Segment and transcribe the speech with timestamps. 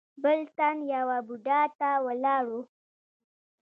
[0.23, 2.55] بل تن يوه بوډا ته ولاړ و.